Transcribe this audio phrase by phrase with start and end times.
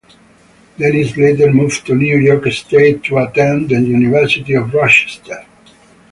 [0.79, 5.45] Dennis later moved to New York state to attend the University of Rochester.